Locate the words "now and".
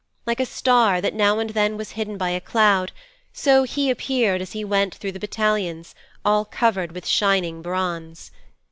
1.13-1.51